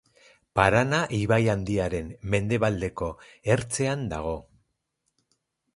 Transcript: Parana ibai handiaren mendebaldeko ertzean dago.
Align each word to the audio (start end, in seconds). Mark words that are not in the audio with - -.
Parana 0.59 1.01
ibai 1.17 1.39
handiaren 1.53 2.09
mendebaldeko 2.35 3.11
ertzean 3.57 4.09
dago. 4.17 4.37